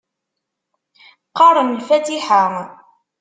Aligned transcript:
Qqaren 1.29 1.69
lfatiḥa. 1.77 2.43